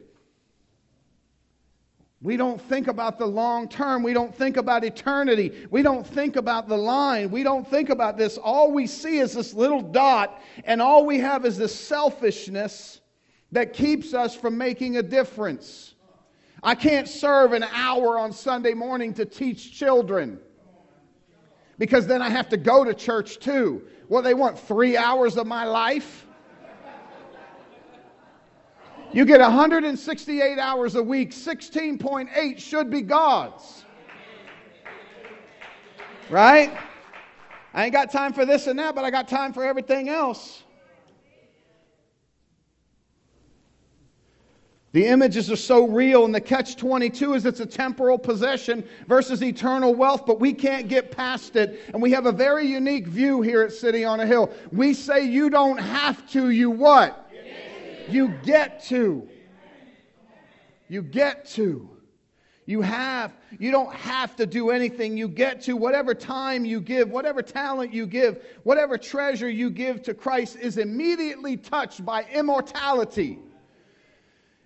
[2.21, 4.03] We don't think about the long term.
[4.03, 5.65] We don't think about eternity.
[5.71, 7.31] We don't think about the line.
[7.31, 8.37] We don't think about this.
[8.37, 12.99] All we see is this little dot, and all we have is this selfishness
[13.53, 15.95] that keeps us from making a difference.
[16.61, 20.41] I can't serve an hour on Sunday morning to teach children
[21.79, 23.81] because then I have to go to church too.
[24.09, 26.27] Well, they want three hours of my life.
[29.11, 33.85] You get 168 hours a week, 16.8 should be God's.
[36.29, 36.77] Right?
[37.73, 40.63] I ain't got time for this and that, but I got time for everything else.
[44.91, 49.43] The images are so real, and the catch 22 is it's a temporal possession versus
[49.43, 51.81] eternal wealth, but we can't get past it.
[51.93, 54.51] And we have a very unique view here at City on a Hill.
[54.71, 57.31] We say you don't have to, you what?
[58.09, 59.29] You get to.
[60.87, 61.87] You get to.
[62.65, 65.17] You have, you don't have to do anything.
[65.17, 70.01] You get to whatever time you give, whatever talent you give, whatever treasure you give
[70.03, 73.39] to Christ is immediately touched by immortality.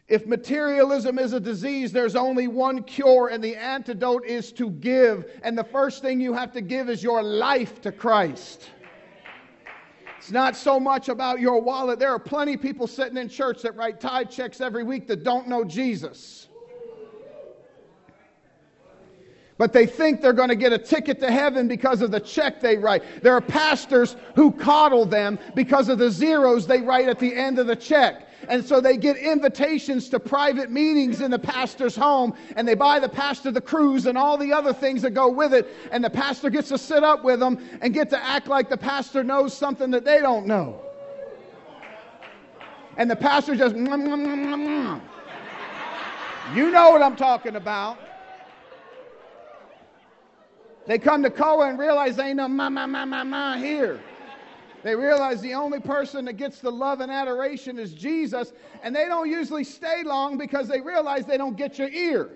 [0.08, 5.32] If materialism is a disease, there's only one cure, and the antidote is to give.
[5.44, 8.70] And the first thing you have to give is your life to Christ.
[10.18, 12.00] It's not so much about your wallet.
[12.00, 15.24] There are plenty of people sitting in church that write tithe checks every week that
[15.24, 16.48] don't know Jesus.
[19.58, 22.60] But they think they're going to get a ticket to heaven because of the check
[22.60, 23.04] they write.
[23.22, 27.60] There are pastors who coddle them because of the zeros they write at the end
[27.60, 28.28] of the check.
[28.48, 33.00] And so they get invitations to private meetings in the pastor's home, and they buy
[33.00, 35.68] the pastor the cruise and all the other things that go with it.
[35.92, 38.78] And the pastor gets to sit up with them and get to act like the
[38.78, 40.82] pastor knows something that they don't know.
[42.98, 43.84] And the pastor just, you
[46.72, 47.98] know what I'm talking about.
[50.86, 54.02] They come to Koa and realize they ain't no ma ma ma ma ma here.
[54.84, 58.52] They realize the only person that gets the love and adoration is Jesus,
[58.84, 62.30] and they don't usually stay long because they realize they don't get your ear.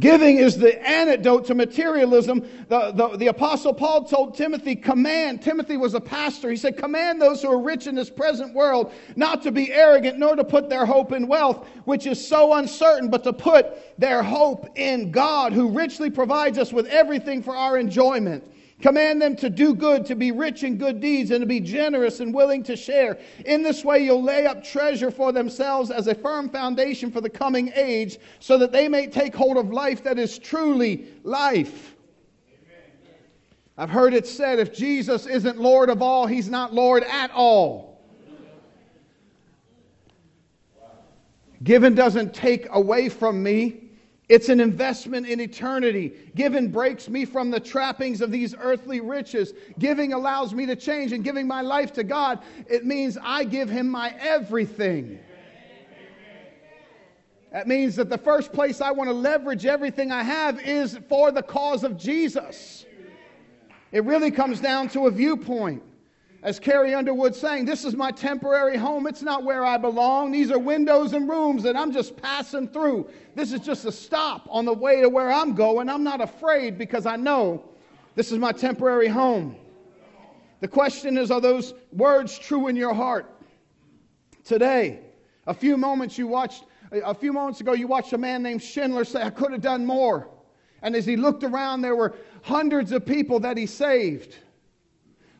[0.00, 2.40] Giving is the antidote to materialism.
[2.68, 5.40] The, the, the, Apostle Paul told Timothy, command.
[5.40, 6.50] Timothy was a pastor.
[6.50, 10.18] He said, command those who are rich in this present world not to be arrogant,
[10.18, 14.22] nor to put their hope in wealth, which is so uncertain, but to put their
[14.22, 18.42] hope in God, who richly provides us with everything for our enjoyment.
[18.80, 22.20] Command them to do good, to be rich in good deeds, and to be generous
[22.20, 23.18] and willing to share.
[23.46, 27.30] In this way, you'll lay up treasure for themselves as a firm foundation for the
[27.30, 31.94] coming age, so that they may take hold of life that is truly life.
[33.76, 38.00] I've heard it said if Jesus isn't Lord of all, he's not Lord at all.
[41.62, 43.83] Given doesn't take away from me.
[44.28, 46.14] It's an investment in eternity.
[46.34, 49.52] Giving breaks me from the trappings of these earthly riches.
[49.78, 53.68] Giving allows me to change, and giving my life to God, it means I give
[53.68, 55.18] Him my everything.
[57.52, 61.30] That means that the first place I want to leverage everything I have is for
[61.30, 62.84] the cause of Jesus.
[63.92, 65.82] It really comes down to a viewpoint.
[66.44, 69.06] As Carrie Underwood saying, this is my temporary home.
[69.06, 70.30] It's not where I belong.
[70.30, 73.08] These are windows and rooms that I'm just passing through.
[73.34, 75.88] This is just a stop on the way to where I'm going.
[75.88, 77.64] I'm not afraid because I know
[78.14, 79.56] this is my temporary home.
[80.60, 83.40] The question is, are those words true in your heart?
[84.44, 85.00] Today,
[85.46, 89.06] a few moments you watched, a few moments ago, you watched a man named Schindler
[89.06, 90.28] say, I could have done more.
[90.82, 94.36] And as he looked around, there were hundreds of people that he saved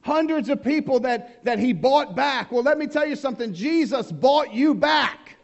[0.05, 2.53] hundreds of people that, that he bought back.
[2.53, 5.37] Well, let me tell you something Jesus bought you back.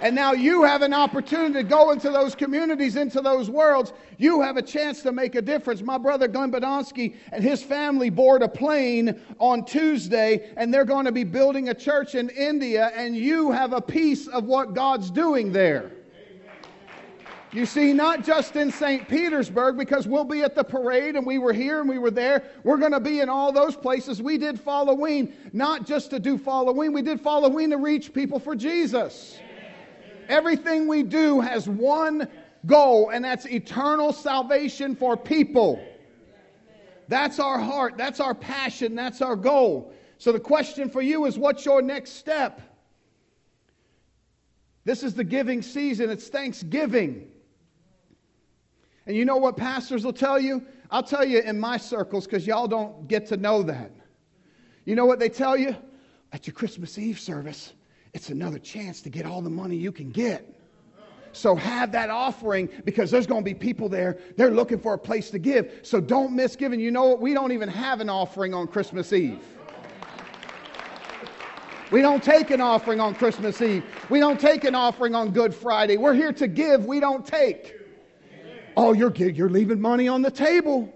[0.00, 3.92] And now you have an opportunity to go into those communities, into those worlds.
[4.16, 5.82] You have a chance to make a difference.
[5.82, 11.04] My brother Glenn Badonsky and his family board a plane on Tuesday, and they're going
[11.06, 15.10] to be building a church in India, and you have a piece of what God's
[15.10, 15.90] doing there.
[17.50, 19.08] You see, not just in St.
[19.08, 22.44] Petersburg, because we'll be at the parade and we were here and we were there.
[22.62, 24.20] We're going to be in all those places.
[24.20, 28.54] We did Halloween, not just to do Halloween, we did Halloween to reach people for
[28.54, 29.38] Jesus.
[30.28, 32.28] Everything we do has one
[32.66, 35.82] goal, and that's eternal salvation for people.
[37.08, 39.94] That's our heart, that's our passion, that's our goal.
[40.18, 42.60] So the question for you is what's your next step?
[44.84, 47.30] This is the giving season, it's Thanksgiving.
[49.08, 50.62] And you know what pastors will tell you?
[50.90, 53.90] I'll tell you in my circles because y'all don't get to know that.
[54.84, 55.74] You know what they tell you?
[56.32, 57.72] At your Christmas Eve service,
[58.12, 60.54] it's another chance to get all the money you can get.
[61.32, 64.18] So have that offering because there's going to be people there.
[64.36, 65.80] They're looking for a place to give.
[65.82, 66.78] So don't miss giving.
[66.78, 67.20] You know what?
[67.20, 69.42] We don't even have an offering on Christmas Eve.
[71.90, 73.84] We don't take an offering on Christmas Eve.
[74.10, 75.96] We don't take an offering on Good Friday.
[75.96, 77.74] We're here to give, we don't take.
[78.78, 80.88] Oh, you're, you're leaving money on the table.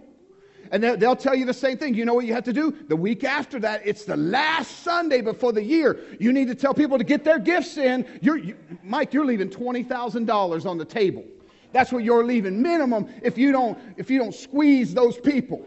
[0.70, 1.94] And they'll tell you the same thing.
[1.94, 2.70] You know what you have to do?
[2.70, 5.98] The week after that, it's the last Sunday before the year.
[6.20, 8.06] You need to tell people to get their gifts in.
[8.22, 11.24] You're, you, Mike, you're leaving $20,000 on the table.
[11.72, 15.66] That's what you're leaving minimum if you don't, if you don't squeeze those people.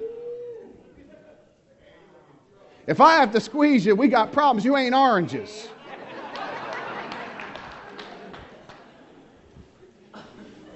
[2.88, 4.64] If I have to squeeze you, we got problems.
[4.64, 5.68] You ain't oranges.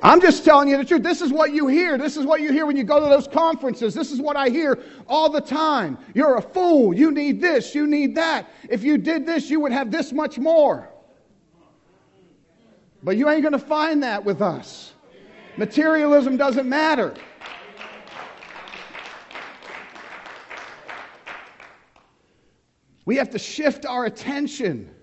[0.02, 1.04] I'm just telling you the truth.
[1.04, 1.97] This is what you hear.
[1.97, 3.93] This is what you hear when you go to those conferences.
[3.93, 5.97] This is what I hear all the time.
[6.14, 6.93] You're a fool.
[6.93, 7.76] You need this.
[7.76, 8.50] You need that.
[8.70, 10.89] If you did this, you would have this much more.
[13.04, 14.93] But you ain't going to find that with us.
[15.58, 17.14] Materialism doesn't matter.
[23.06, 24.93] We have to shift our attention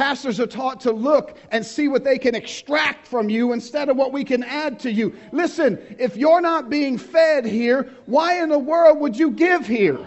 [0.00, 3.98] Pastors are taught to look and see what they can extract from you instead of
[3.98, 5.14] what we can add to you.
[5.30, 9.98] Listen, if you're not being fed here, why in the world would you give here?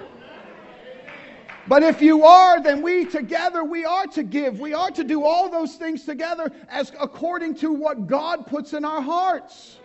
[1.67, 4.59] But if you are, then we together, we are to give.
[4.59, 8.83] We are to do all those things together as according to what God puts in
[8.83, 9.77] our hearts.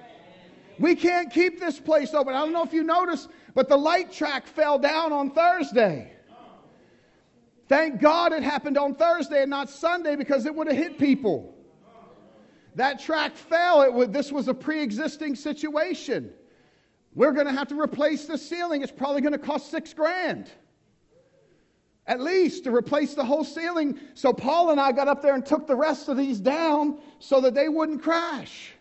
[0.78, 2.34] We can't keep this place open.
[2.34, 6.14] I don't know if you noticed, but the light track fell down on Thursday.
[7.68, 11.54] Thank God it happened on Thursday and not Sunday because it would have hit people.
[12.74, 13.82] That track fell.
[13.82, 16.32] It would, this was a pre existing situation.
[17.14, 18.82] We're going to have to replace the ceiling.
[18.82, 20.50] It's probably going to cost six grand.
[22.06, 23.98] At least to replace the whole ceiling.
[24.14, 27.40] So Paul and I got up there and took the rest of these down so
[27.42, 28.72] that they wouldn't crash.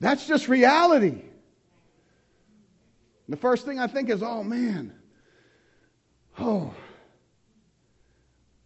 [0.00, 1.22] That's just reality.
[3.32, 4.92] The first thing I think is, oh man,
[6.38, 6.74] oh,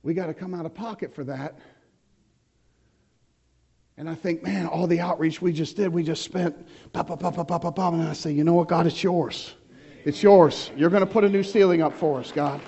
[0.02, 1.54] we got to come out of pocket for that.
[3.96, 7.20] And I think, man, all the outreach we just did, we just spent, pop, pop,
[7.20, 9.54] pop, pop, pop, pop, and I say, you know what, God, it's yours.
[10.04, 10.72] It's yours.
[10.76, 12.60] You're going to put a new ceiling up for us, God.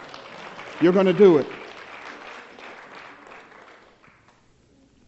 [0.81, 1.49] You're going to do it.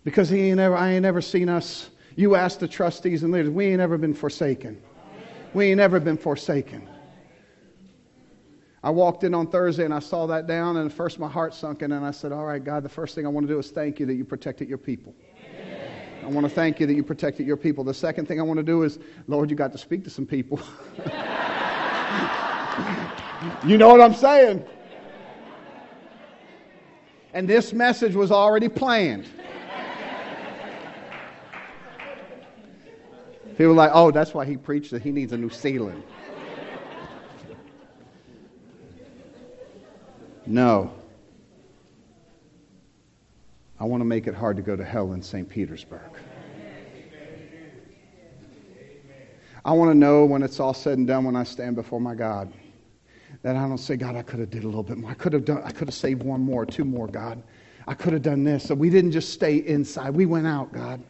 [0.03, 1.91] Because he ain't ever, I ain't ever seen us.
[2.17, 4.83] You ask the trustees and leaders, we ain't ever been forsaken.
[5.53, 6.89] We ain't ever been forsaken.
[8.83, 11.83] I walked in on Thursday and I saw that down, and first my heart sunk
[11.83, 13.71] in, and I said, All right, God, the first thing I want to do is
[13.71, 15.15] thank you that you protected your people.
[16.23, 17.83] I want to thank you that you protected your people.
[17.83, 20.27] The second thing I want to do is, Lord, you got to speak to some
[20.27, 20.61] people.
[23.67, 24.65] you know what I'm saying?
[27.33, 29.27] And this message was already planned.
[33.61, 36.03] People like, oh, that's why he preached that he needs a new ceiling.
[40.47, 40.95] No.
[43.79, 45.47] I want to make it hard to go to hell in St.
[45.47, 46.01] Petersburg.
[49.63, 52.15] I want to know when it's all said and done when I stand before my
[52.15, 52.51] God
[53.43, 55.11] that I don't say, God, I could have did a little bit more.
[55.11, 57.43] I could have done I could have saved one more, two more, God.
[57.87, 58.65] I could have done this.
[58.65, 60.15] So we didn't just stay inside.
[60.15, 61.03] We went out, God.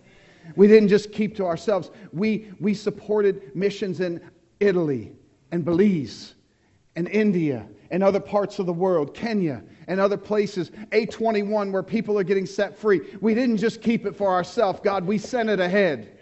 [0.57, 1.91] We didn't just keep to ourselves.
[2.13, 4.21] We we supported missions in
[4.61, 5.13] Italy
[5.53, 6.35] and Belize
[6.97, 12.19] and India and other parts of the world, Kenya and other places, A21, where people
[12.19, 13.01] are getting set free.
[13.21, 16.17] We didn't just keep it for ourselves, God, we sent it ahead.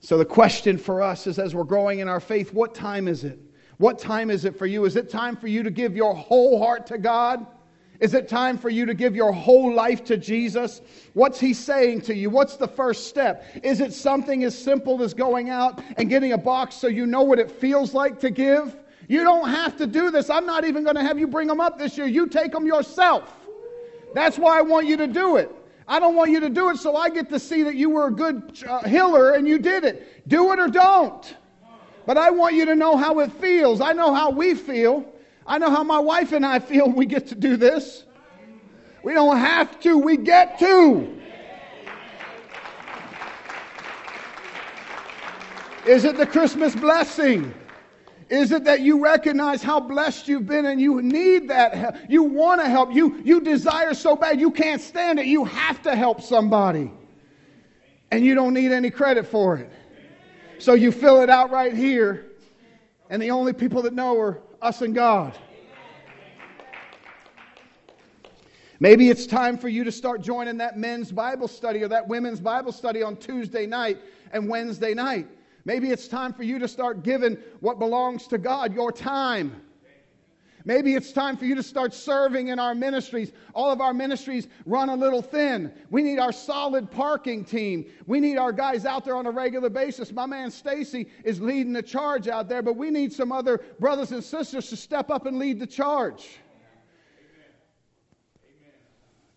[0.00, 3.24] So the question for us is as we're growing in our faith, what time is
[3.24, 3.38] it?
[3.78, 4.84] What time is it for you?
[4.84, 7.46] Is it time for you to give your whole heart to God?
[8.00, 10.80] Is it time for you to give your whole life to Jesus?
[11.12, 12.28] What's He saying to you?
[12.28, 13.44] What's the first step?
[13.62, 17.22] Is it something as simple as going out and getting a box so you know
[17.22, 18.76] what it feels like to give?
[19.08, 20.30] You don't have to do this.
[20.30, 22.06] I'm not even going to have you bring them up this year.
[22.06, 23.34] You take them yourself.
[24.14, 25.50] That's why I want you to do it.
[25.86, 28.06] I don't want you to do it so I get to see that you were
[28.06, 30.26] a good uh, healer and you did it.
[30.28, 31.36] Do it or don't.
[32.06, 33.80] But I want you to know how it feels.
[33.80, 35.04] I know how we feel.
[35.46, 38.04] I know how my wife and I feel when we get to do this.
[39.02, 41.20] We don't have to, we get to.
[45.86, 47.52] Is it the Christmas blessing?
[48.30, 51.96] Is it that you recognize how blessed you've been and you need that help?
[52.08, 52.94] You want to help.
[52.94, 55.26] You, you desire so bad you can't stand it.
[55.26, 56.90] You have to help somebody.
[58.10, 59.70] And you don't need any credit for it.
[60.58, 62.24] So you fill it out right here.
[63.10, 65.36] And the only people that know are us and God.
[68.80, 72.40] Maybe it's time for you to start joining that men's Bible study or that women's
[72.40, 73.98] Bible study on Tuesday night
[74.32, 75.28] and Wednesday night.
[75.66, 79.60] Maybe it's time for you to start giving what belongs to God, your time.
[80.66, 83.32] Maybe it's time for you to start serving in our ministries.
[83.54, 85.70] All of our ministries run a little thin.
[85.90, 87.84] We need our solid parking team.
[88.06, 90.10] We need our guys out there on a regular basis.
[90.10, 94.12] My man Stacy is leading the charge out there, but we need some other brothers
[94.12, 96.38] and sisters to step up and lead the charge.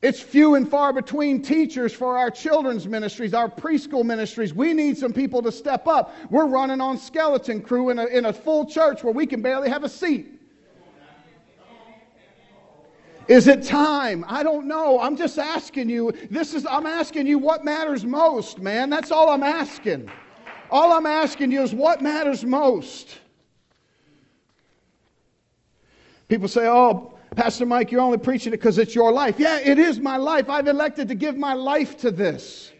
[0.01, 4.53] It's few and far between teachers for our children's ministries, our preschool ministries.
[4.53, 6.15] We need some people to step up.
[6.29, 9.69] We're running on skeleton crew in a, in a full church where we can barely
[9.69, 10.36] have a seat.
[13.27, 14.23] Is it time?
[14.27, 14.99] I don't know.
[14.99, 16.13] I'm just asking you.
[16.31, 18.89] This is I'm asking you what matters most, man.
[18.89, 20.09] That's all I'm asking.
[20.71, 23.19] All I'm asking you is what matters most.
[26.29, 29.77] People say, "Oh, Pastor Mike, you're only preaching it because it's your life." Yeah, it
[29.77, 30.49] is my life.
[30.49, 32.71] I've elected to give my life to this.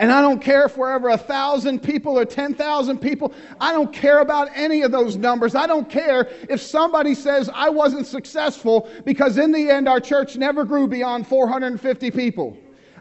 [0.00, 3.34] And I don't care if we're ever a thousand people or 10,000 people.
[3.60, 5.54] I don't care about any of those numbers.
[5.54, 10.36] I don't care if somebody says I wasn't successful because in the end our church
[10.36, 12.56] never grew beyond 450 people.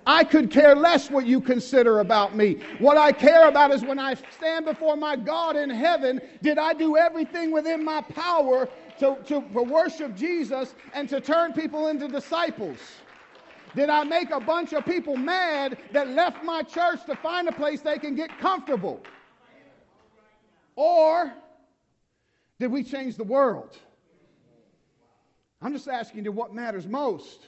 [0.06, 2.58] I could care less what you consider about me.
[2.80, 6.74] What I care about is when I stand before my God in heaven, did I
[6.74, 8.68] do everything within my power
[9.00, 12.80] to, to worship Jesus and to turn people into disciples?
[13.76, 17.52] Did I make a bunch of people mad that left my church to find a
[17.52, 19.02] place they can get comfortable?
[20.76, 21.32] Or
[22.60, 23.78] did we change the world?
[25.62, 27.46] I'm just asking you what matters most.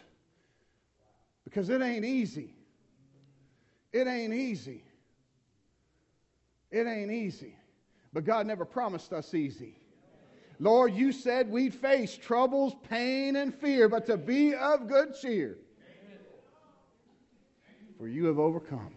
[1.43, 2.53] Because it ain't easy.
[3.91, 4.84] It ain't easy.
[6.69, 7.55] It ain't easy.
[8.13, 9.78] But God never promised us easy.
[10.59, 15.57] Lord, you said we'd face troubles, pain, and fear, but to be of good cheer
[18.01, 18.91] for you have overcome.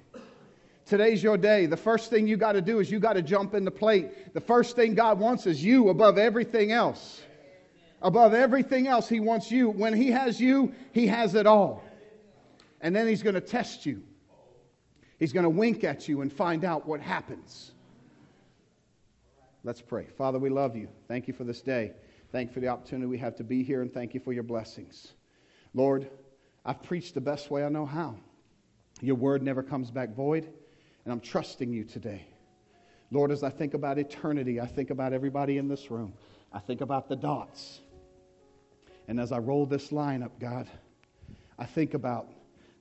[0.86, 1.66] Today's your day.
[1.66, 4.32] The first thing you got to do is you got to jump in the plate.
[4.32, 7.20] The first thing God wants is you above everything else.
[8.00, 9.68] Above everything else, He wants you.
[9.68, 11.84] When He has you, He has it all.
[12.80, 14.02] And then He's going to test you.
[15.18, 17.72] He's going to wink at you and find out what happens.
[19.64, 20.07] Let's pray.
[20.16, 20.88] Father, we love you.
[21.09, 21.92] Thank you for this day.
[22.32, 24.44] Thank you for the opportunity we have to be here, and thank you for your
[24.44, 25.12] blessings.
[25.74, 26.09] Lord,
[26.64, 28.16] I've preached the best way I know how.
[29.01, 30.49] Your word never comes back void,
[31.05, 32.26] and I'm trusting you today.
[33.11, 36.12] Lord, as I think about eternity, I think about everybody in this room.
[36.53, 37.80] I think about the dots.
[39.09, 40.66] And as I roll this line up, God,
[41.59, 42.28] I think about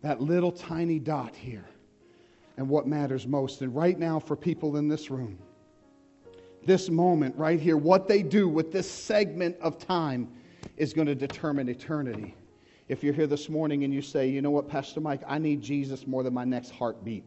[0.01, 1.65] that little tiny dot here
[2.57, 3.61] and what matters most.
[3.61, 5.37] And right now, for people in this room,
[6.65, 10.29] this moment right here, what they do with this segment of time
[10.77, 12.35] is going to determine eternity.
[12.93, 15.63] If you're here this morning and you say, you know what, Pastor Mike, I need
[15.63, 17.23] Jesus more than my next heartbeat,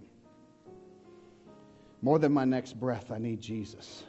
[2.03, 4.05] more than my next breath, I need Jesus.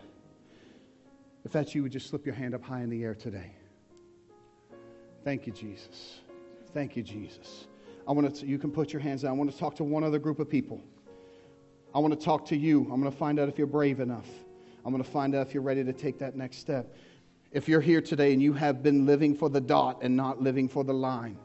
[1.44, 3.54] If that's you, would just slip your hand up high in the air today.
[5.24, 6.20] Thank you, Jesus.
[6.76, 7.66] Thank you, Jesus.
[8.08, 9.32] I want to, you can put your hands down.
[9.32, 10.80] I want to talk to one other group of people.
[11.96, 12.82] I want to talk to you.
[12.82, 14.30] I'm going to find out if you're brave enough.
[14.86, 16.96] I'm going to find out if you're ready to take that next step.
[17.52, 20.70] If you're here today and you have been living for the dot and not living
[20.70, 21.40] for the line,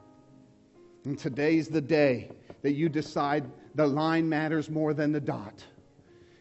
[1.04, 2.30] and today's the day
[2.62, 3.44] that you decide
[3.74, 5.64] the line matters more than the dot.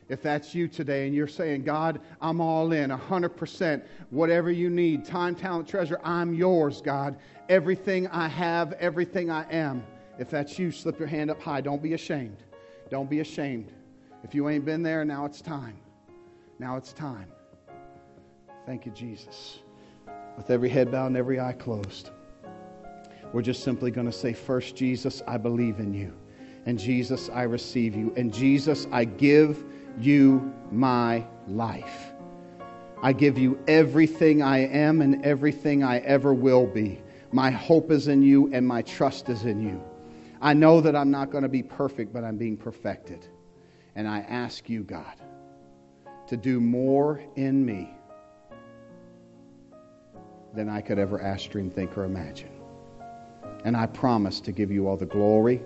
[0.09, 5.05] If that's you today and you're saying, God, I'm all in, 100%, whatever you need,
[5.05, 7.18] time, talent, treasure, I'm yours, God.
[7.47, 9.86] Everything I have, everything I am.
[10.20, 11.62] If that's you, slip your hand up high.
[11.62, 12.43] Don't be ashamed.
[12.89, 13.72] Don't be ashamed.
[14.24, 15.78] If you ain't been there, now it's time.
[16.59, 17.28] Now it's time.
[18.66, 19.59] Thank you, Jesus.
[20.36, 22.12] With every head bowed and every eye closed,
[23.34, 26.13] we're just simply going to say, First, Jesus, I believe in you.
[26.65, 28.13] And Jesus, I receive you.
[28.15, 29.63] And Jesus, I give
[29.99, 32.11] you my life.
[33.01, 37.01] I give you everything I am and everything I ever will be.
[37.32, 39.82] My hope is in you and my trust is in you.
[40.39, 43.27] I know that I'm not going to be perfect, but I'm being perfected.
[43.95, 45.15] And I ask you, God,
[46.27, 47.93] to do more in me
[50.53, 52.50] than I could ever ask, dream, think, or imagine.
[53.64, 55.62] And I promise to give you all the glory,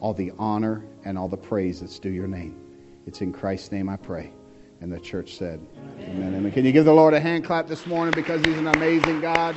[0.00, 2.60] all the honor, and all the praise that's due your name.
[3.06, 4.32] It's in Christ's name I pray.
[4.80, 5.60] And the church said,
[6.00, 6.34] Amen.
[6.34, 6.52] Amen.
[6.52, 9.56] Can you give the Lord a hand clap this morning because He's an amazing God?